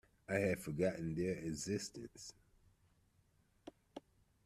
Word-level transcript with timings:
I 0.27 0.37
had 0.39 0.59
forgotten 0.59 1.13
their 1.13 1.35
existence. 1.35 2.33